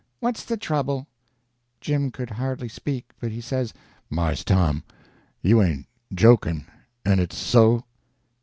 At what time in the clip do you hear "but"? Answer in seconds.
3.19-3.31